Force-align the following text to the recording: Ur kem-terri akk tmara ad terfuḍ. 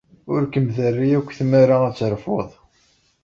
Ur 0.33 0.41
kem-terri 0.53 1.09
akk 1.19 1.29
tmara 1.39 1.77
ad 1.87 1.95
terfuḍ. 1.97 2.49